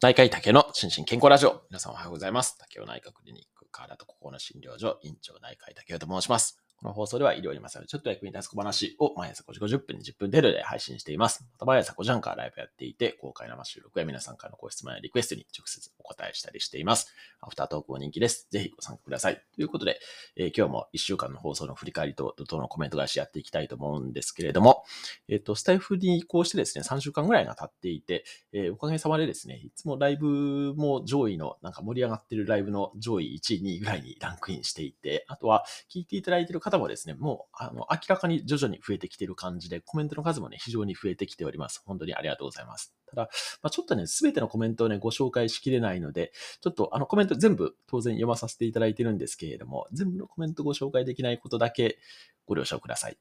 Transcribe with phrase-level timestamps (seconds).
[0.00, 1.62] 内科医竹の心身健康ラジオ。
[1.70, 2.56] 皆さんおはようございます。
[2.56, 6.67] 竹尾内科クリニック、体と心の診療所、院長内科医竹尾と申します。
[6.80, 11.44] この放送では医療にまつわるちょっと役に立つ小話を毎朝5時50分に10分程度で配信しています。
[11.54, 17.12] また毎朝5時半からライブやっていて、公開生収録や皆さんからのご質問やリクエストに直接お答えしたりしています。
[17.40, 18.46] アフタートークも人気です。
[18.52, 19.42] ぜひご参加ください。
[19.56, 19.98] ということで、
[20.36, 24.84] えー、今日も1週間の放送の振り返りと、怒涛のコメント返しやっていきたいと思うんですけれども、
[25.28, 41.82] えっ、ー、と、スタイフに移行してですね、3週間ぐらいが経っていて、えー、おかげさまでですね、いつもライブも上位の、なんか盛り上がってるライブの上位1位、2位ぐらいにランクインしていて、あとは聞いていただいている方もですね、もうあの、明らかに徐々に増えてきている感じで、コメントの数もね、非常に増えてきております。
[41.86, 42.92] 本当にありがとうございます。
[43.06, 43.22] ただ、
[43.62, 51.98] まあ、ちょっとね、すべてのコメントをね、ご紹介しきれないので、ちょっとあのコメント全部当然読まさせていただいてるんですけれども、全部のコメントご紹介できないことだけ
[52.46, 53.18] ご了承ください。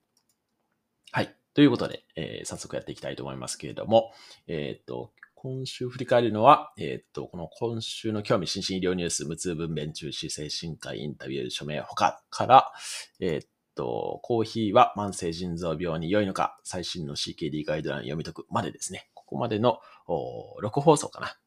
[1.11, 1.35] はい。
[1.53, 4.11] ということで、えー、早速やっていきたいと思いますけれども、
[4.47, 12.71] えっ、と、今週振り返るのは、えっ、と、この今週の興味津々医療ニュース、無痛分娩中止精神科医インタビュー署名ほかから、
[13.19, 21.37] えっ、と、コーヒーは慢性腎臓病に良いのか、最新の CKD ガイドライン読み解くまでですね、ここまでの6放送かな。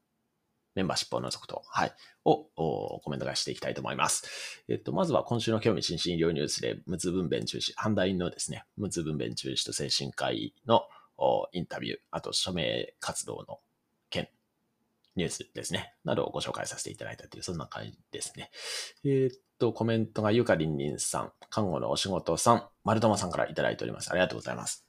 [0.76, 1.92] メンバーシップを除くと、はい、
[2.24, 2.44] を
[3.00, 4.62] コメントがしていきたいと思います。
[4.68, 10.84] えっと、まずは今週の興味津々医療ニュースで、無痛分娩中止、判断員のですね、無痛分娩中止と精神科医の
[11.52, 13.58] インタビュー、あと署名活動の、
[15.16, 18.50] ニュースですね、などをご紹介させていただいたという、そんな感じですね。
[19.04, 24.10] えー、っと、コメントがゆかりんりんさん、看護のお仕事さん、丸友さんからいただいております。
[24.10, 24.86] ありがとうございます。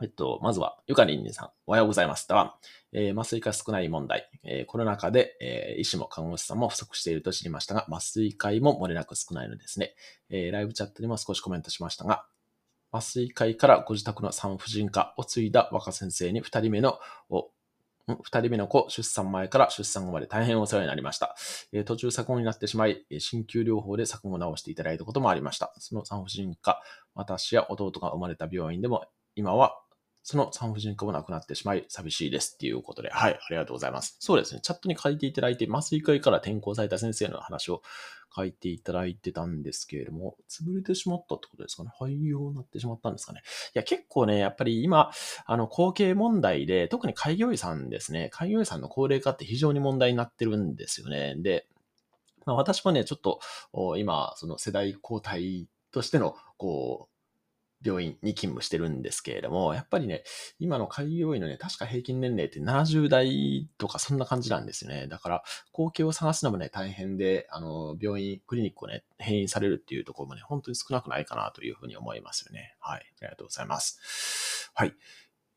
[0.00, 2.28] えっと、まずは、ゆかりんりんさん、おはようございます。
[2.28, 2.56] では、
[2.92, 9.94] えー、麻酔科少ない問題、えー、コロナ禍で、えー、医師も看護師さんも不足していると知りましたが、麻酔科医も漏れなく少ないのですね。
[10.30, 12.26] えー、ライブチャットにも少しコメントしましたが、
[12.92, 17.00] 麻酔科医からご自宅の産婦人科を継いだ若先生に二人目の
[18.22, 21.36] 二人目の子、出産前から出産後まで大変お世話になりました。
[21.72, 25.72] えー、途中錯誤になってしまい、鍼灸療法で錯誤を直していただいたこともありました。
[25.78, 26.82] その産婦人科、
[27.14, 29.78] 私や弟が生まれた病院でも、今は
[30.30, 34.16] その産婦人科もなくなってしまい、寂しいですっていうことで、はい、ありがとうございます。
[34.20, 37.80] そうですね、チャットに書いていただいて、麻酔科医から転校された先生の話を
[38.34, 41.90] 書いていただいてたんですけれども、潰れてしまったってことですかね？
[41.98, 43.42] 廃業になってしまったんですかね？
[43.74, 45.10] いや、結構ね、やっぱり今、
[45.46, 51.34] あの、後継問題で、特に開業医さんですね、開業医さんの高齢化って非常に問題になってるんですよね。
[51.38, 51.66] で、
[52.46, 53.40] まあ、私もね、ちょっと、
[53.98, 57.17] 今、その世代交代としての、こう、
[57.84, 60.24] 病院に勤務してるんですけれども、やっぱりね、
[60.58, 65.06] 今の開業医のね、確か平均年齢って70代とかそんな感じなんですよね。
[65.06, 72.76] だから、後継を探すのもね、大変で、あの、病院、クリニックをね、変異されるっていうところもね、本当に少なくないかなというふうに思いますよね。
[72.80, 73.00] はい。
[73.20, 74.70] ありがとうございます。
[74.74, 74.94] はい。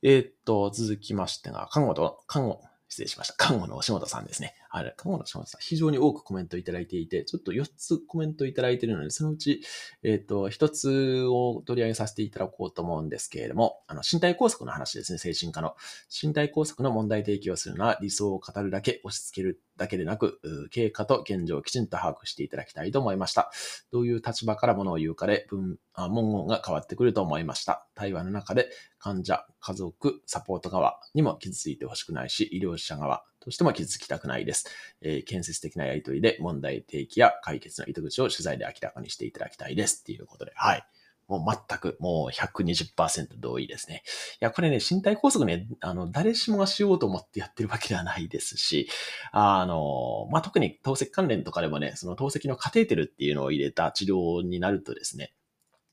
[0.03, 3.33] えー、っと、続きましてが、看護と、看護、失礼しました。
[3.35, 4.55] 看護のお仕事さんですね。
[4.73, 9.61] あれ、看護のお仕事さん、非常に多くコメントいただいていて、ちょっと4つコメントいただいているので、そのうち、
[10.01, 15.75] えっ、ー、と、1つを取り上げさせていただこうと思うんですけれども、あの、身体拘束の話ですね、精神科の。
[16.09, 20.39] 身体拘束の問題提起をするのは理想を語るだけ、押し付けるだけでなく、
[20.71, 23.51] 経過と現状をきちんと把握していただきたいと思いました。
[23.91, 27.87] どういう立場からものを言うかで文あ文言が変わってくると思いました。
[27.95, 34.69] 対話の中で患者、家族、サポート側にも傷ついてほしくないし、医療者側としても傷つきたくないです。
[35.01, 40.01] えー、建設的なやりとりで問題提起や解決の糸口を取材で明らかにしていただきたいです。
[40.01, 40.85] っていうことで、はい。
[41.27, 44.03] もう全く、もう120%同意ですね。
[44.41, 48.89] いや、これね、身体拘束ね、あの、誰しもがしようと思ってやってるわけではないですし、
[49.31, 55.33] あの、まあ、特に透析関連とかでもね、その透析のカテーテルっていうのを入れた治療になるとですね、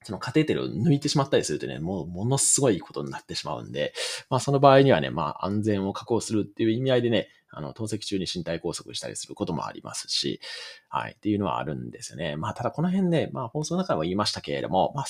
[0.02, 3.92] そのカテーテルを抜いてしまったりするとね、もうものすごいことになってしまうんで、
[4.30, 10.40] まあその場合にはね、まあ安全を確保するっていう意味合いでね、あの、透析中に身体拘束したりすることもありますし、
[10.88, 12.36] はい、っていうのはあるんですよね。
[12.36, 15.04] まあ、ただこの辺ね、まあ、放送の中でも言いましたけれども、まあ、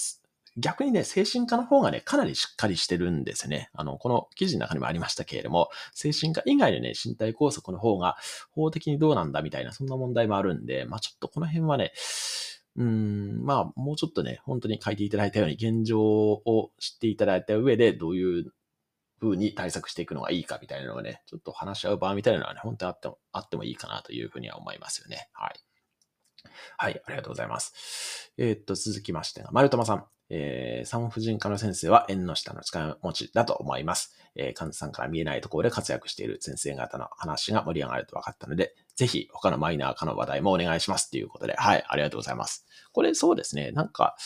[0.57, 3.71] 逆にね、精神科の方がね、かなりしっかりしてるんですね。
[3.75, 8.17] あの、この記事の中にもありましたけれども、精神科以外でね、身体拘束の方が
[8.51, 11.93] 法的にどうなんだみたいな、そんな問題もあるんで、まあちょっとこの辺はね、
[12.77, 18.53] うん、まあもうちょっとね、本当に書いていただいたように現状を知っていただいた上で、どういう
[19.21, 25.29] 風に対策していくのがいいかみたいなのがね、ちょっと話し合う場みたいなのはね、本当にあっても、あってもいいかなというふうには思いますよね。
[25.33, 25.61] はい。
[26.77, 28.33] はい、ありがとうございます。
[28.37, 30.07] えー、っと、続きましてが、丸友さん。
[30.31, 34.15] えー、産婦人科の先生は縁の下の力持ちだと思います。
[34.35, 42.67] えー、患者さんから見えないところで活躍している先生方の話が盛り上がると分かったので、ぜひ他のマイナー化の話題もお願いしますということで、はい、ありがとうございます。
[42.93, 44.17] これそうですね、なんか、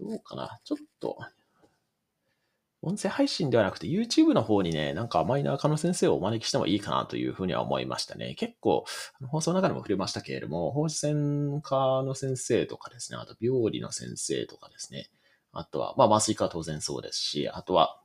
[0.00, 1.18] どうかな、ちょっと、
[2.82, 8.34] 音声配信ではなくて YouTube の方にね、なんかマイナー科の先生をお招きしてもいいかなというふうには思いましたね。
[8.34, 8.84] 結構、
[9.28, 15.10] 放送の中でも触れましたけれども、放射線科の先生とかですね、あと病理の先生とかですね、
[15.52, 18.00] あとは、まあ麻酔科は当然そうですし、あとは、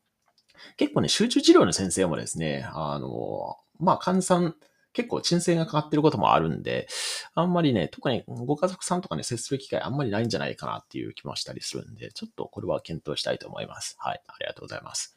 [0.77, 4.56] 結構ね、集中治療の先生もですね、あの、まあ患者さん、
[4.97, 6.88] 結構鎮静がかかってることもあるんで、
[7.35, 13.95] あんまりね、特にご家族さんとかね、接する機会あんまりないんじゃないかなっていう気もしたりするんで、ちょっとこれは検討したいと思います。
[13.99, 14.21] はい。
[14.25, 15.15] ありがとうございます。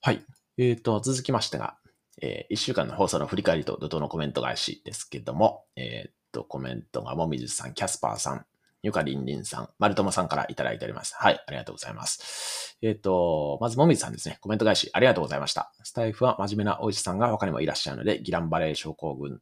[0.00, 0.24] はい。
[0.56, 1.76] えっ、ー、と、続きましてが、
[2.22, 8.46] えー、1週間の放送の振り返りと怒涛のコメント返しですけども、えっ、ー、と、コメントがもみじさん、キャスパーさん、
[8.82, 11.14] ゆかりんりんさん、まるともさんからいただいております。
[11.16, 12.76] はい、ありがとうございます。
[12.82, 14.38] えっ、ー、と、まずもみじさんですね。
[14.40, 15.72] コメント返しありがとうございました。
[15.84, 19.40] スタイフは真面目なお医者さんが他にもいらっしゃるので、ギランバレー症候群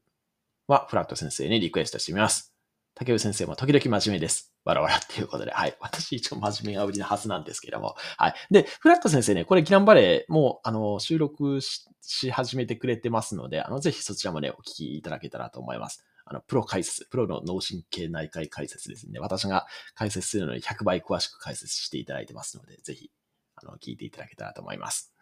[0.69, 2.55] はフラット先生にリクエストしてみます。
[2.95, 4.53] 竹内先生も時々真面目です。
[4.65, 5.75] わらわらっていうことで、はい。
[5.81, 7.95] 私一応真面目が売りなはずなんですけども。
[8.19, 8.35] はい。
[8.51, 16.05] で、フラット先生ね、これギランバレーもう、あの、収録し始めてくれてますので、あの、ぜひそちらもね、お聞きいただけたらと思います。
[16.31, 19.19] あの、プロ解説、プロの脳神経内科医解説ですね。
[19.19, 19.67] 私が
[19.97, 23.11] 解説するのに100倍詳しく解説していただいてますので、ぜひ、
[23.57, 25.13] あの、聞いていただけたらと思います。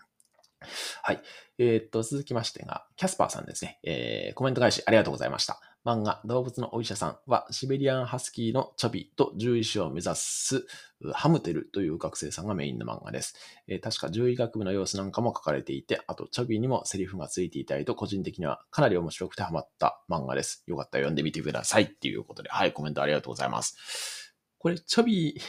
[1.02, 1.22] はい。
[1.56, 3.81] えー、っと、続きましてが、キャスパーさんですね。
[3.84, 5.62] えー、コメント返しありがとうございました。
[5.88, 10.67] 漫画、動物のお医者さんは、シベリアンハスキーのチョビと獣医師を目指す
[11.14, 13.35] ハムテルという学生さんがメインの漫画です。
[13.69, 20.62] えー、確か獣医学部の様子なんかも書かれていて、あとチョビにもセリフがついていたりと、個人的にはかなり面白くてハマった漫画です。
[20.67, 24.34] よかったら読んでみてくださいっていうことで、はい、コメントありがとうございます。
[24.58, 25.41] これ、チョビ、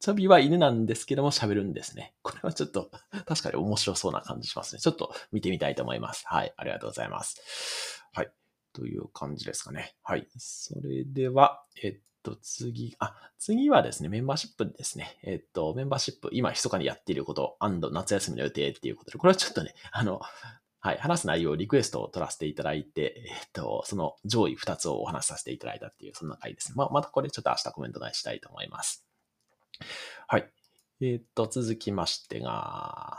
[0.00, 2.14] チョビは犬なんですけども喋るんですね。
[2.22, 2.90] これはちょっと
[3.26, 4.80] 確かに面白そうな感じしますね。
[4.80, 6.24] ちょっと見てみたいと思います。
[6.26, 8.02] はい、ありがとうございます。
[8.12, 8.32] はい。
[8.72, 9.94] という感じですかね。
[10.02, 10.26] はい。
[10.36, 15.18] それでは、えっと、次、あ、次はですね、メンバーシップですね。
[15.22, 20.20] えっと、メンバーシップ、今、密かにやっていること、夏休みの予定っていうことで、これはちょっとね、あの、
[20.80, 26.74] はい、話す内容をリクエストを取らせていただいて、えっと、その上位2つをお話しさせていただいたっていう、そんな回ですね。
[26.76, 29.04] まあ、またこれちょっと明日コメント返したいと思います。
[30.28, 30.48] はい。
[31.00, 33.18] えっと、続きましてが、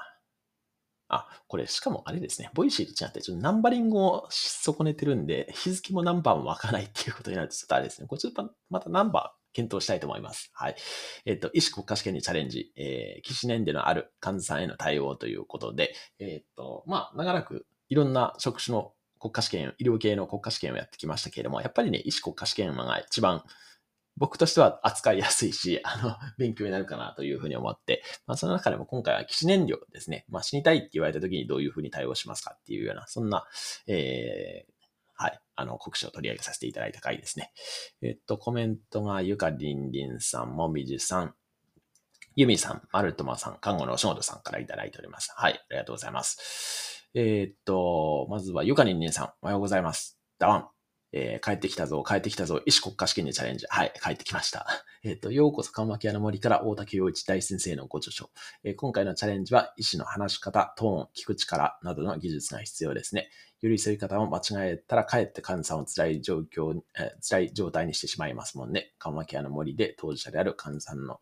[1.10, 10.52] あ、これしかもあれですね、 Voicy と違って、ちょっとナンバリングを損ねてるんで、日付もナンバーもわからないっていうことになると、ちょっとあれですね、これちょっとまたナンバー検討したいと思います。
[10.54, 10.76] はい。
[11.26, 23.44] えっ、と、医師国家試験にチャレンジ、えー、希死念慮のある患者さんへの対応ということで、えっ、と、まあ、長らくいろんな職種の国家試験、医療系の国家試験をやってきましたけれども、やっぱりね、医師国家試験が一番
[24.20, 30.26] 僕としては扱いやすいし、 あの、勉強になるかなというふうに思って、まあ、その中でも今回は騎士燃料ですね。
[30.28, 33.48] まあ、死にたいって言われた時にどういうふうに対応しますかっていうような、そんな、
[33.88, 34.74] えー、
[35.16, 37.52] はい、あの、告知を取り上げさせていただいた回ですね。
[38.02, 41.36] えっと、コメントがゆかりんりんさん、もみじさん、
[42.36, 45.34] ゆみさん、まるとまさん、看護のお仕事さんからいただいております。
[45.36, 47.08] はい、ありがとうございます。
[47.14, 50.20] えー、っと、まずはゆかりんりんさん、おはようございます。
[50.38, 50.79] ダワン。
[51.12, 53.66] えー、帰ってきたぞ、帰ってきたぞ、医師国家試験にチャレンジ。
[53.70, 54.68] はい、帰ってきました。
[55.04, 58.30] えっ、ー、と、ようこそ緩和ケアの森から大竹洋一大先生のご著書。
[58.64, 63.30] えー、今回のチャレンジは、医師の話し方、トーン、聞く力などの技術が必要ですね。
[63.62, 64.42] よりそういう方を間違
[64.74, 68.94] えたら、かえって患者さんを辛い状況、えー、辛い状態にしてしまいますもんね。
[69.00, 71.20] 緩和ケアの森で当事者である患者さんの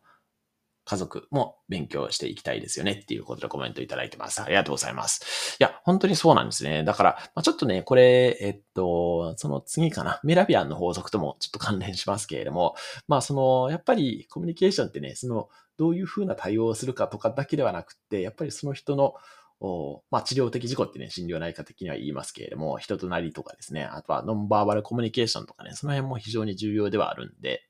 [0.88, 4.40] 家族も勉強していきたいですよねっていうことでコメントいただいてます。
[4.40, 5.56] ありがとうございます。
[5.60, 6.82] いや、本当にそうなんですね。
[6.82, 12.74] だから、まあ、ちょっとね、これ、えっと、その次かな、メラビアンの法則ともちょっと関連しますけれども、
[13.06, 19.12] まあ、その、やっぱりコミュニケーションってね、その、どういうふうな対応をするかとかだけではなくて、やっぱりその人の、
[19.60, 27.68] おまあ、治療的事故ってね、心療内科的には言いますけれども、人となりとかですね、あとはノンバーバルコミュニケーションとかね、その辺も非常に重要ではあるんで、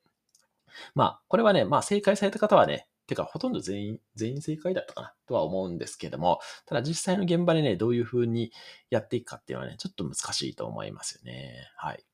[0.95, 8.53] まあ、これはね、まあ、正解された方はね、てか、ほとんど全員、全員正解だったかなとは思うんですけども、ただ実際の現場でね、どういう風に
[8.91, 11.67] やっていくかっていうのはね、ちょっと難しいと思いますよね。
[11.77, 12.05] はい。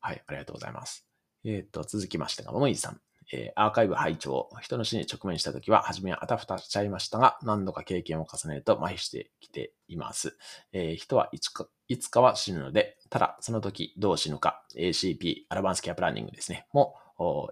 [0.00, 1.06] はい、ありがとうございます。
[1.44, 3.00] えっ、ー、と、続きましてが、ももいさん。
[3.34, 10.36] えー、アーカイブ拝聴人の死に直面したときは、初めはあたふたしちゃいましたが、何度か経験を重ねると麻痺してきています。
[10.72, 16.94] えー、人はいつかいつかは死ぬので、ただ、その時どう死ぬか、ACP、アドバンスケアプランニングですね、も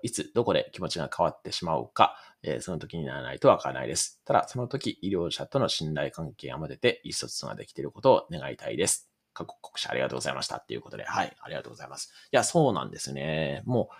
[0.02, 4.20] いつ、どこで気持ちが変わってしまうか、えー、その時にならないとわからないです。
[4.24, 9.10] ただ、その時、医療者との信頼関係が持てて、意思疎通ができていることを願いたいです。
[9.32, 12.12] 各国社ありがとうございましたっていうことで、はい、ありがとうございます。
[12.32, 13.62] いや、そうなんですね。
[13.64, 13.94] もう、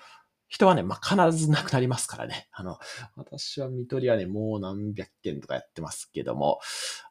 [0.51, 2.49] 人はね、まあ、必ず亡くなりますからね。
[2.53, 2.79] あの、
[3.15, 6.61] 私は見取りはね、もう何百件とかやってますけども、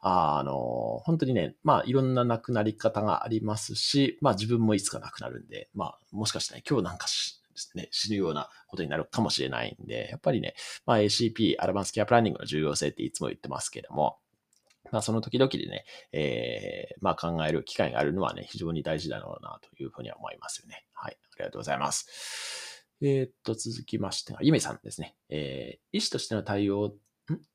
[0.01, 7.38] あの、本当にね、まあ、いろんな亡くなり方がありますし、まあ、自分もいつか亡くなるんで、まあ、もしかしたら、ね、今日なんかし
[7.75, 14.17] ね、死ぬようなことになるかもしれないんで、やっぱりね、まあ ACP、アドバンスケアプランニングの重要性っていつも言ってますけども、
[14.91, 20.85] まあ、その時々でね、えー、まあ、考える機会があるのはね、非常に大事だろうな、というふうには思いますよね。
[20.93, 21.17] はい。
[21.21, 22.85] ありがとうございます。
[23.01, 25.15] えー、っと、続きましてが、ゆめさんですね。
[25.29, 26.93] えー、医師としての対応、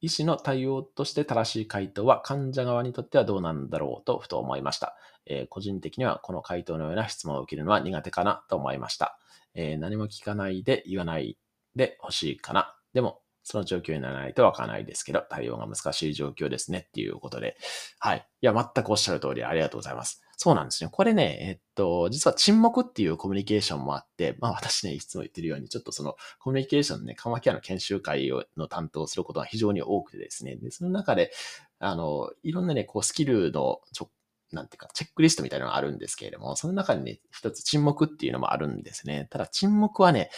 [0.00, 4.96] 医師の対応として正しい回答は患者側にとってはどうなんだろうとふと思いました。
[5.26, 9.18] えー、個人的にはこの回答のような質問を受けるのは苦手かなと思いました。
[9.54, 11.38] えー、何も聞かないで言わない
[11.76, 12.74] で欲しいかな。
[12.92, 17.56] でも、その状況にならないとわからないですけど、対応が難しい状況ですねっていうことで。
[17.98, 18.26] はい。
[18.40, 20.23] いや、全くおっしゃる通りありがとうございます。
[20.36, 20.90] そうなんですね。
[20.92, 31.32] これね、えっと、実は沈黙っていうコミュニケーションもあって、まあ私ね、いつも言ってるように、ちょっとそのコミュニケーションね、緩和ケアの研修会をの担当することが非常に多くてですね、で、その中で、
[31.78, 34.10] あの、いろんなね、こうスキルのちょ
[34.52, 39.26] なんていうか、チェックリストみたいなのがあるんですけれども、その中にね、一つ沈黙っていうのもあるんですね。
[39.30, 40.30] ただ沈黙はね、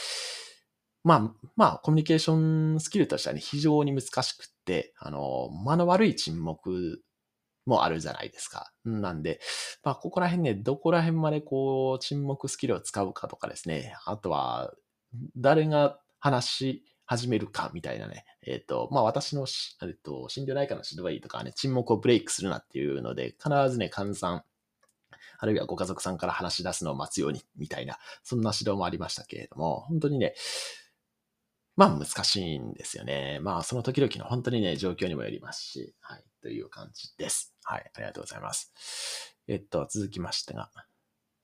[1.05, 7.01] まあ、まあ、コミュニケーションスキルとしてはね、非常に難しくって、あの、間の悪い沈黙
[7.67, 8.73] もあるじゃないですか。
[8.85, 9.41] なんで、
[9.83, 14.73] まあ、ここら辺ね、どこら辺までこう、沈黙スキルを使うかとかですね、あとは、
[15.37, 19.47] 誰が話し始めるかみたいなね、えっ、ー、と、まあ、私の、
[19.83, 24.45] えっ、と、診療内科の指導医とかね、沈黙をブレイクするなっていうので、必ずね、換算、
[25.39, 30.35] あるいはご家族さんから話し出すのを待つように、みたいな、そんな指導もありましたけれども、本当にね、
[31.77, 33.39] まあ難しいんですよね。
[33.43, 37.53] まあその時々の本当にね、状況にもよりますし、はい、という感じです。
[37.65, 39.35] はい、ありがとうございます。
[39.49, 40.71] えっと、続きましてが、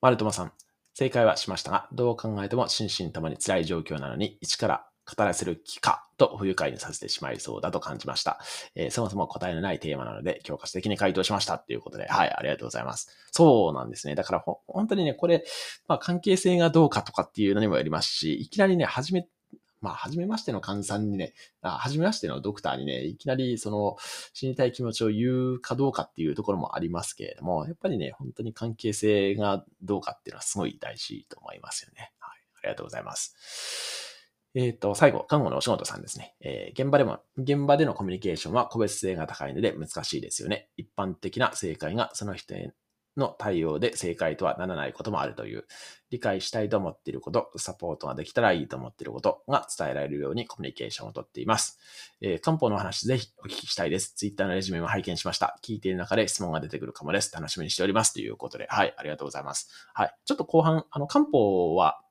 [0.00, 0.52] マルトマさん、
[0.94, 8.38] 正解はしましたが、どう考えても心身ともに辛い状況なのに、一から語らせる気かと不愉快にさせてしまいそうだと感じました。
[8.76, 13.09] えー、そもそも答えのないテーマなので、教科書的に回答しましたっていうことで、はい、ありがとうございます。
[13.32, 14.14] そうなんですね。
[14.14, 15.44] だから、本当にね、これ、
[15.88, 19.26] まあ、関係性がどうかとかっていうのにもよりますし、いきなりね、始め
[19.82, 23.96] まあ、初めましての患者さんにね、あ初めましてのドクターにね、いきなりその
[24.32, 32.12] 死にたい気持ちを言うかどうかっていうところもありますけれども、やっぱりね、本当に関係性がどうかっていうのはすごい大事と思いますよね。
[32.20, 32.38] はい。
[32.62, 33.36] ありがとうございます。
[34.54, 36.34] えっ、ー、と、最後、看護のお仕事さんですね。
[36.40, 40.68] えー、現場でも、現場でのコミュニケーションは個別性が高いので難しいですよね。
[40.76, 42.70] 一般的な正解がその人へ
[43.16, 45.64] の対応で正解とはならないこともあるという、
[46.12, 51.78] 理解したいと思っていること、サポートができたらいいと思っていることが伝えられるようにコミュニケーションをとっています。
[52.21, 54.12] えー、漢方の話ぜひお聞きしたいです。
[54.14, 55.59] ツイッターのレジュメも拝見しました。
[55.62, 57.33] 聞いている中で質問が出てくるかもです。
[57.35, 58.12] 楽しみにしております。
[58.12, 59.71] ということで、はい、ありがとうございます。
[59.95, 60.14] はい。
[60.26, 62.02] ちょっと後半、あの、漢方は、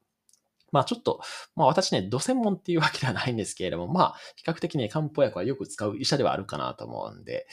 [0.71, 1.21] まあちょっと、
[1.55, 7.45] まあ私ね、土専門っていうわけではないんですけれども、まあ比較的ね、漢方薬はよく使う医者ではあるかなと思うんで、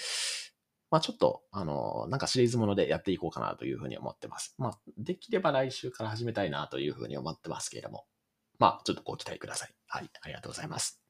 [0.91, 4.55] まあちょっと、あの、なんかシリーズものでやっていこうかなというふうに思ってます。
[4.59, 8.07] まあ、できれば来週から始めたいなというふうに思ってますけれども、
[8.59, 9.75] まあ、ちょっとご期待ください。
[9.87, 11.03] はい、ありがとうございます。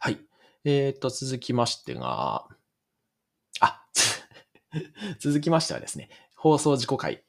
[0.00, 0.18] はい。
[0.64, 2.48] えっ、と、続きましてが、
[3.60, 3.86] あ、
[5.20, 7.25] 続きましてはですね、放送事故回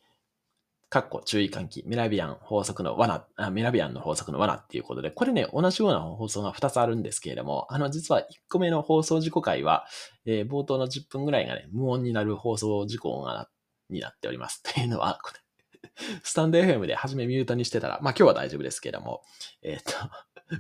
[0.90, 9.86] かっこ注意喚起、メラビアン法則の罠、メラビアンの法則の罠っていうことで、これね、同じような放送が2つあるんですけれども、あの、実は1個目の放送事故回は、
[10.26, 13.50] えー、冒頭の10分ぐらいがね、無音になる放送事故が
[13.90, 14.64] になっております。
[14.74, 15.40] というのは、これ、
[16.24, 19.24] スタンド FM で初めミュートにしてたら、まあ今日は大丈夫ですけれども、
[19.62, 19.92] えっ、と、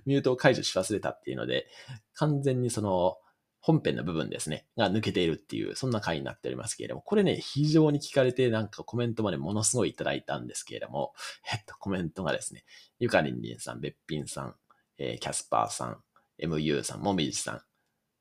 [0.06, 1.68] ミュートを解除し忘れたっていうので、
[2.16, 3.18] 完全にその、
[3.60, 11.14] 本編の部分ですね、が抜けているっていう、そんな回になっておりますけれども、これね、非常に聞かれて、なんかコメントまでものすごいいただいたんですけれども、
[11.52, 12.64] えっと、コメントがですね、
[13.00, 14.56] ゆかりんりんさん、べっぴんさん、
[14.98, 15.98] えー、キャスパーさん、
[16.40, 17.62] MU さん、もみじさん、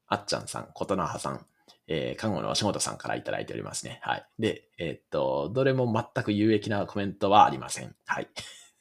[0.09, 1.47] あっちゃんさん、ことなはさん、
[1.89, 4.01] えー、看護のお仕事さんからいただいておりますね。
[4.03, 4.27] はい。
[4.39, 7.95] で、えー、っと、どれも全く有益なコメントはありません。
[8.07, 8.29] はい。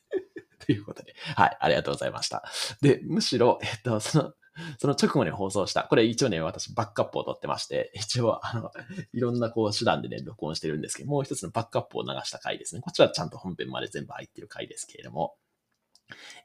[0.66, 2.44] ということで、はい、ありがとうございました。
[2.82, 4.34] で、むしろ、えっと、その、
[4.80, 5.84] その直後に放送した。
[5.84, 8.72] これ一応ね、私バックアップを取ってまして、 一応、あの、
[9.14, 12.82] いろんなこう手段でね、録音してるんですけど、もう一つのバックアップを流した回ですね。
[12.82, 15.36] こっちはちゃんと本編まで全部入ってる回ですけれども、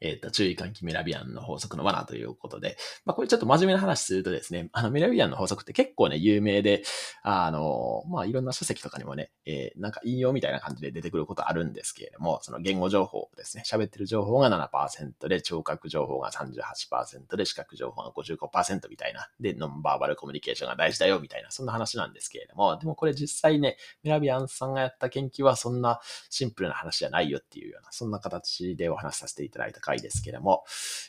[0.00, 6.82] えっ、ー、と、注意喚起メラビアンの法則の罠ということで、まあ、これちょっと真面目な話するとですね、あの、メラビアンの法則って結構ね、有名で、
[7.22, 26.00] あの、まあ、いろんな書籍とかにもね、えー、なんか引用みたいな感じで出てくることあるんですけれども、その言語情報ですね、喋ってる情報が7%で、聴覚情報が38%で、視覚情報が55%みたいな、で、ノンバーバルコミュニケーションが大事だよみたいな、そんな話なんですけれども、でもこれ実際ね、メラビアンさんがやった研究はそんな
[26.30, 30.64] シンプルな話じゃないよっていうような、そんな形でお話しさせていいただいた回ですけども、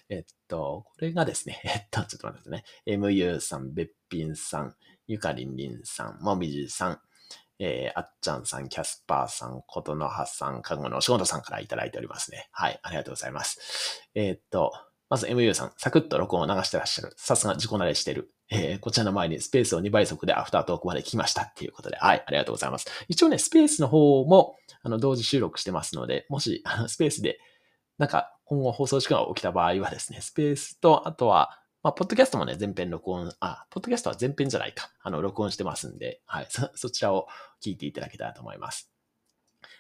[0.10, 4.76] えっと、これがですね、 えっと、ちょっと待ってね、MU さん、べっぴんさん、
[5.08, 7.02] ゆかりんりんさん、もみじさん、
[7.60, 12.50] えー、あっちゃんさん、キャスパーさん、ことのはさん、かごのお仕事さんからいただいておりますね。
[12.52, 14.02] はい、ありがとうございます。
[14.16, 14.74] えー、っと、
[15.12, 17.14] まず MU さん、サクッと録音を流してらっしゃる。
[17.18, 18.34] さすが自己慣れしてる。
[18.50, 22.88] えー、こちらの前にスペースを2倍速でアフタートークまで聞きましたっていうことで、はい、ありがとうございます。
[23.08, 27.40] 一応ね、スペースの方も、あの、同時収録してますので、もし、あの、スペースで、
[28.02, 34.92] なんか、今後放送時間が起きた場合はですね、スペースと、あとは、まあ、ポッドキャストもね、全編録音、あ、ポッドキャストは全編じゃないか。
[35.04, 37.28] あの、録音してますんで、はい、そ、そちらを
[37.64, 38.92] 聞いていただけたらと思います。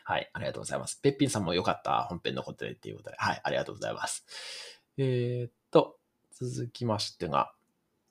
[0.03, 0.99] はい、ありがとうございます。
[1.01, 4.23] べっぴんさんもよかった、本編のことでっていうことで、はい、ありがとうございます。
[4.99, 5.97] えー、っと、
[6.31, 7.51] 続きましてが、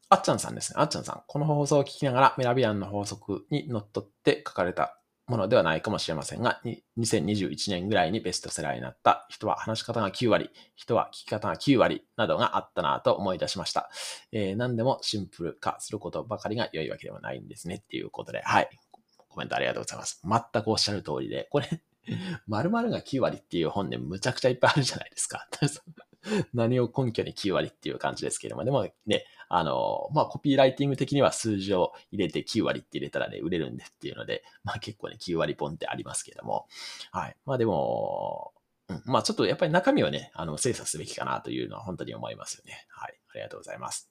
[0.08, 0.74] あっちゃんさんですね。
[0.80, 1.22] あっちゃんさん。
[1.28, 4.99] この放送を聞きながらメラビアンの法則にのっって書かれた
[5.30, 6.60] ものではないかもしれませんが、
[6.98, 13.88] 2021年ぐらいにベストセラーになった人は話し方が9割、人は聞き方が9割などがあったなと思い出しました。
[14.32, 18.68] えー、何でもシンプル化することばかりが良いわけではないんですねっていうことで、はい。
[19.28, 20.20] コメントありがとうございます。
[20.24, 21.68] 全くおっしゃる通りで、これ
[22.48, 25.48] 〇〇が9割っていう本でむちゃくちゃいっぱいあるじゃないですか。
[26.52, 36.68] 何を根拠に9割っていう感じですけれども、でもね、あの、まあ、コピーライティング的には数字を入れて9割って入れたらね、売れるんでっていうので、 まあ、結構ね、9割ポンってありますけども、
[37.10, 37.36] はい。
[37.44, 38.54] まあ、でも、
[38.88, 42.86] うん、まあ、ちょっとやっぱり中身をね、あの、精査すべきかなというのは本当に思いますよね。
[42.90, 43.20] はい。
[43.30, 44.08] ありがとうございます。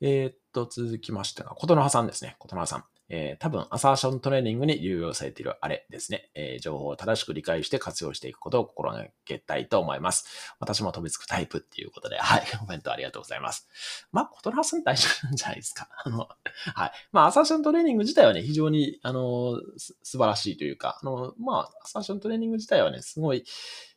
[0.00, 2.36] えー、っと、続きましてが、琴の葉さんですね。
[2.38, 2.84] 琴の葉さん。
[3.14, 6.30] えー、多分、アサーショントレーニングに流用されているあれですね。
[6.34, 10.54] えー、情報を正しく理解して活用していくことを心がけたいと思います。
[10.58, 13.68] 私も飛びつくタイプっていうことで、はい、 コメントありがとうございます。
[14.12, 15.88] まあ、コトラさん大丈夫なんじゃないですか？
[16.06, 16.26] あの、
[16.74, 16.92] はい。
[17.12, 23.44] まあ、アサーショントレーニング自体はね、非常に、あの、素晴らしいというか、あの、まあ、アサーショントレーニング自体はね、すごい、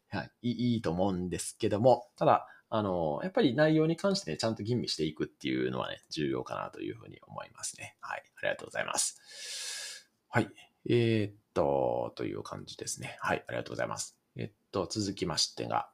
[0.10, 7.96] はい、いいと思うんですけども、ただ、あの、やっぱり内容に関してね、ちゃんと吟味していくっていうのはね、重要かなというふうに思いますね。
[8.02, 8.24] はい。
[8.38, 10.10] ありがとうございます。
[10.30, 10.50] はい。
[10.90, 13.18] えー、っと、という感じですね。
[13.20, 13.44] はい。
[13.48, 14.18] ありがとうございます。
[14.36, 15.90] えっと、続きましてが、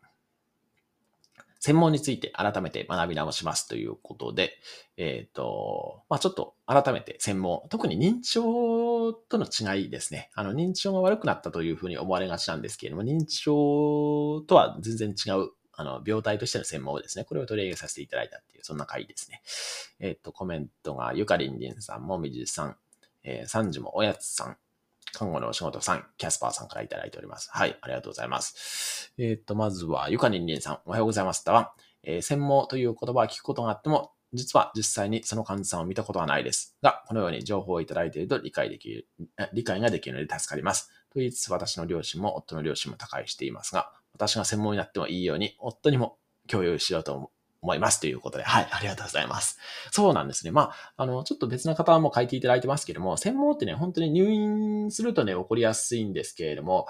[1.62, 4.58] 専門について改めて学び直しますということで、
[4.98, 10.32] えっ、と、まあちょっと改めて専門、特に認知症との違いですね。
[10.34, 19.42] あの、認知症が悪くなったというふうに思われがちなんですけれども、認知症とは全然違うあの、病態としての専門をですね、これを取り上げさせていただいたっていう、そんな回ですね。
[20.00, 22.76] えっ、と、コメントが、ゆかりんりんさんもみじさん、
[23.24, 24.58] えー、三時もおやつさん、
[25.14, 27.50] 看護のお仕事さん、キャスパーさんからいただいております。
[27.52, 29.14] はい、ありがとうございます。
[29.18, 31.44] えっ、と、まずは、ゆかりんりんさん、おはようございます。
[31.44, 31.74] たわ。
[32.04, 36.78] えー、専門という言葉は聞くことがあっても、実は実際にその患者さんを見たことはないです。
[36.82, 39.08] が、このように情報をいただいていると理解できる、
[39.54, 40.90] 理解ができるので助かります。
[41.12, 49.60] と言いつつ私の両親も夫の両親も他界していますが、私が専門になってもいいように、夫にも共有しようと思いますということで、はい、ありがとうございます。
[49.92, 50.52] そうなんですね。
[50.52, 56.88] まあ、あの、ちょっと別な方も書いていただいてますけども、専門ってね、本当に入院するとね、起こりやすいんですけれども、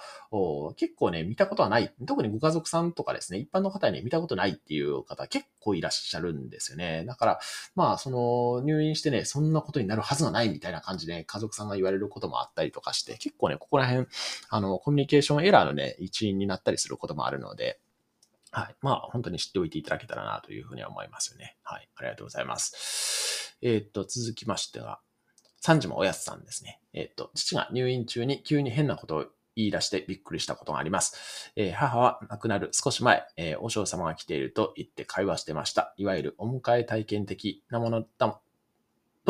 [0.78, 1.94] 結構ね、見たことはない。
[2.08, 7.04] 特にご家族さんとかですね、一般の方に、ね、見たことないっていう方結構いらっしゃるんですよね。
[7.06, 7.40] だから、
[7.76, 14.08] まあ、その、入院してね、そんなことになるはずがないみたいな感じで、家族さんが言われることもあったりとかして、結構ね、ここら辺、
[14.50, 17.80] あの、コミュニケーションエラーのね、一因になったりすることもあるので、
[18.52, 18.76] はい。
[18.82, 21.58] まあ、本当に知っておいていただけたらなというふうには思いますよね。
[21.64, 21.90] はい。
[21.96, 23.58] ありがとうございます。
[23.62, 25.00] えー、っと、続きましては、
[25.64, 26.82] 3時もおやすさんですね。
[26.94, 31.52] えー、っと、父が入院中に急に変なことを言い出してびっくりしたことがあります。
[31.56, 35.94] えー、母は亡くなる少し前、えー、お嬢様が来ていると言って会話してました。
[35.98, 38.42] いわゆるお迎え体験的なものだ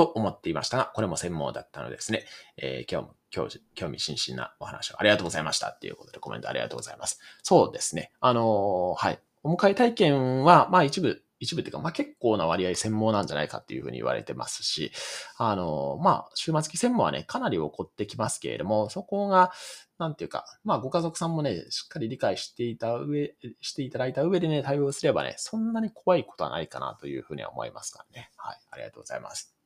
[0.02, 2.26] と思っていましたが、これも専門だったのですね。
[2.58, 7.20] えー、今日も興興味津々なお話をありがとうございましたっていうことでコメントありがとうございます。
[7.44, 8.12] そうですね。
[8.20, 9.20] あのー、はい。
[9.44, 14.92] お迎え体験は、まあ一部、一部っていうか、まあ結構な割合専門なんじゃないかっていうふうに言われてますし、
[15.38, 19.52] あのー、まあ終末期専門はね、かなり起こってきますけれども、そこが、
[19.98, 28.30] なんていうか、まあご家族さんもね、しっかり理解していた上、していただいた上でね、対応すればね、そんなに怖いことはないかなというふうには思いますからね。
[28.36, 28.58] はい。
[28.72, 29.61] ありがとうございます。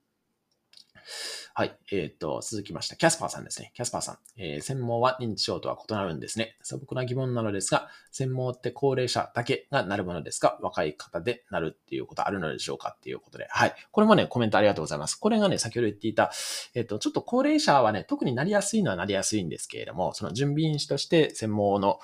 [1.54, 1.78] はい。
[1.92, 2.96] えっ、ー、と、続きました。
[2.96, 3.72] キャスパーさんですね。
[3.76, 4.18] キャスパーさん。
[4.38, 6.58] えー、専門は認知症とは異なるんですね。
[6.62, 10.58] 素朴な疑問なのですが、専門って高齢者だけがなるものですか？
[10.62, 13.48] 若い方でなるっていうことあるのでしょうかっていうことで。
[13.50, 13.76] はい。
[13.92, 15.16] これもね、コメントありがとうございます。
[15.16, 16.32] これがね、先ほど言っていた、
[16.74, 22.00] えっ、ー、と、ちょっと高齢者はね、特になりやすいのはなりやすいんですけれども、その準備員士として専門の、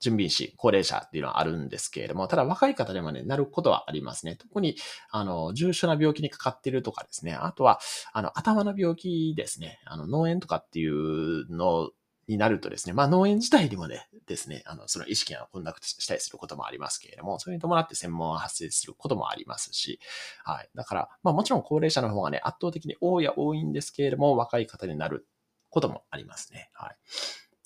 [0.00, 4.36] 準備士、高齢者っていうのはあるんですけれども、ただ若い方でもね、なることはありますね。
[4.36, 4.76] 特に、
[5.10, 7.34] あの、重症な病気にかかっているとかですね。
[7.34, 7.80] あとは、
[8.12, 9.78] あの、頭の病気ですね。
[9.84, 11.90] あの、脳炎とかっていうの
[12.30, 20.00] になるとですね、まあ農園自体にもね、ですね、あの、その意識が混濁したりすることもありますけれども、それに伴って専門が発生することもありますし、
[20.44, 20.70] はい。
[20.74, 25.26] だから、まあもちろん高齢者の方がね、圧倒的に多いは多いんですけれども、若い方になる
[25.68, 26.70] こともありますね。
[26.72, 26.94] はい。
[26.94, 26.96] っ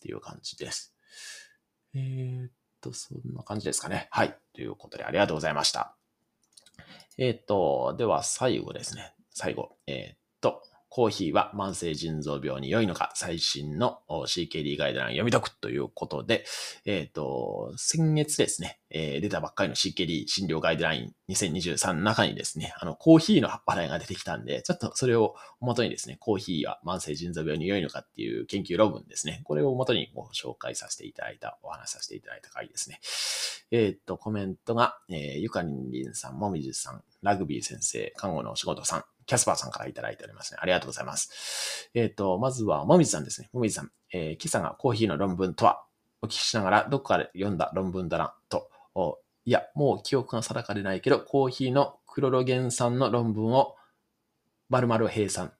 [0.00, 0.93] ていう感じです。
[1.94, 4.08] えー、っと、そんな感じですかね。
[4.10, 4.36] はい。
[4.52, 5.96] ということで、ありがとうございました。
[7.16, 9.14] えー、っと、では最後ですね。
[9.30, 9.76] 最後。
[9.86, 10.62] えー、っと、
[10.94, 16.44] コーヒーは慢性腎臓病に良いのか、最新の CKD ガイドライン読み解くということで、
[16.84, 33.00] えっ、ー、と、先月ですね、えー、出たばっかりの CKD 診療ガイドライン2023の中にですね、あの、コーヒーの話題が出てきたんで、ちょっとそれを元にですね、コーヒーは慢性腎臓病に良いのかっていう研究論文ですね、これを元にご紹介させていただいた、お話させていただいた回ですね。
[33.72, 40.58] えっ、ー、と、コメントが、えー、ゆかりんりんさん、もみじさん、ラグビー先生、看護のお仕事さん、キャスパーさんからいただいておりますね。
[40.60, 41.90] ありがとうございます。
[41.94, 43.50] えっ、ー、と、まずは、もみじさんですね。
[43.52, 45.84] もみじさん、えー、今朝がコーヒーの論文とは、
[46.22, 48.70] お聞きしながら、どこかで読んだ論文だな、と、
[49.46, 53.76] いや、もう記憶が定かでないけど、コーヒーのクロロゲン酸の論文を、
[54.70, 55.52] 〇〇平さん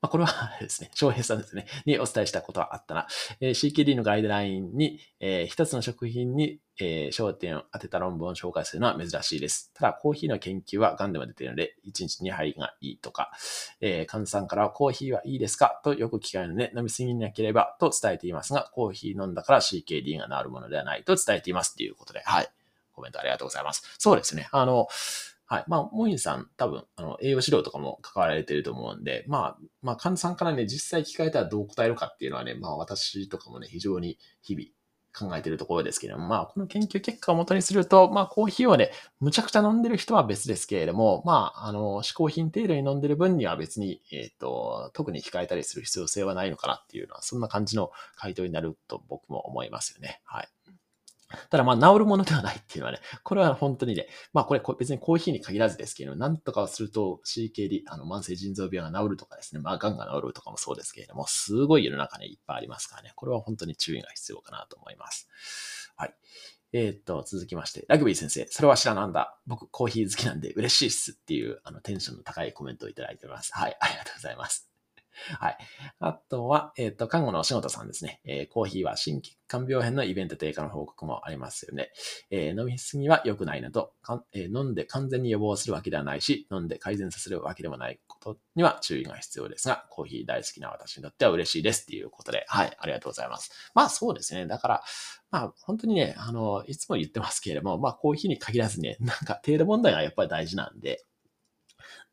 [0.00, 3.06] まあ、これはですね、 翔平さんですね、にお伝えしたことはあったな。
[3.40, 9.72] えー、CKD のガイドラインに、えー、一つの食品に、えー、焦点を当てた論文を紹介するのは珍しいです。
[9.74, 13.32] ただ、コーヒーの研究は癌でも出ているので、1日2杯がいいとか、
[13.80, 15.80] えー、患者さんからはコーヒーはいいですか？
[15.82, 22.48] とよく聞かれるので、飲みすぎなければと伝えていますが、コーヒー飲んだから CKD が治るものではないと伝えていますということで、はい。
[22.92, 23.82] コメントありがとうございます。
[23.98, 24.48] そうですね。
[24.50, 24.88] あの、
[25.50, 25.64] はい。
[25.66, 50.20] まあ、モインさん、多分、あの、栄養指導とかも関わられてると思うんで、まあ、まあ、患者さんからね、実際聞かれたらどう答えるかっていうのはね、まあ、私とかもね、非常に日々考えているところですけれども、まあ、この研究結果をもとにすると、まあ、コーヒーをね、むちゃくちゃ飲んでる人は別ですけれども、まあ、あの、嗜好品程度に飲んでる分には別に、えっ、ー、と、特に控えたりする必要性はないのかなっていうのは、そんな感じの回答になると僕も思いますよね。
[50.24, 50.48] はい。
[51.50, 65.28] ただまあ治るものではないっていうのはね、これは本当にね、まあこれ別にコーヒーに限らずですけれども、なんとかすると CKD、あの慢性腎臓病が治るとかですね、まあ癌が治るとかもそうですけれども、すごい世の中ね、いっぱいありますからね、これは本当に注意が必要かなと思います。
[65.96, 66.14] はい。
[66.72, 69.38] えー、っと、続きまして、ラグビー先生、それは知らなんだ。
[69.46, 73.52] 僕、コーヒー好きなんで嬉しいっすっていう、あの、テンションの高いコメントをいただいております。
[73.54, 74.67] はい、ありがとうございます。
[75.38, 75.58] はい。
[76.00, 78.20] あとは、えっ、ー、と、看護のお仕事さんですね。
[78.24, 81.90] えー、コーヒーは心血管病変のイベント低下の報告もありますよね。
[82.30, 93.50] えー、飲みすぎは良くないなとか、え飲んで完全に予防するわけではないし、飲んで改善させるわけでもないことには注意が必要ですが、コーヒー大好きな私にとっては嬉しいですっていうことで、はい、ありがとうございます。
[93.74, 94.46] まあそうですね。
[94.46, 94.82] だから、
[95.30, 101.04] まあ本当にね、あの、いつも言ってますけれども、まあコーヒーに限らずね、なんか程度問題がやっぱり大事なんで、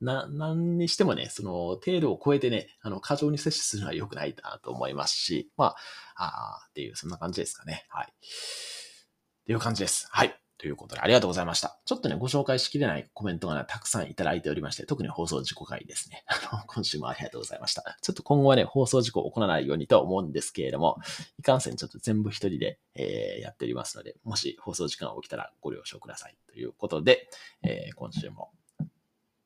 [0.06, 5.76] な、何にしてもね、その程度を超えてね、あの、過剰に摂取するのは良くないなと思いますし、ま
[6.15, 7.86] あ、あっていう、そんな感じですかね。
[7.89, 8.08] はい。
[8.08, 10.08] っていう感じです。
[10.12, 10.39] はい。
[10.58, 11.80] ということで、ありがとうございました。
[11.86, 16.24] ちょっとね、ご紹介しきれないコメントが、ね、たくさんいただいておりまして、特に放送事故回ですね。
[16.52, 17.98] あの、今週もありがとうございました。
[18.02, 20.98] ちょっと今後はね、放送事故を行わないようにと思うんですけれども、
[21.38, 26.38] いかんせんちょっと全部一人で、えー、やっておりますので、もし放送時間が起きたらご了承ください。
[26.48, 27.30] ということで、
[27.62, 28.52] えー、今週も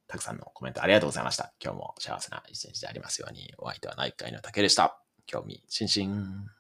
[0.10, 1.54] たくさんのコメントありがとうございました。
[1.64, 5.00] 今日も幸せな一日でありますように、お相手は内科医の竹でした。
[5.28, 6.59] 興味津々。